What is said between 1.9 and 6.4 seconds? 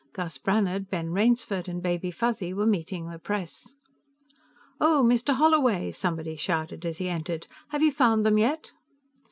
Fuzzy were meeting the press. "Oh, Mr. Holloway!" somebody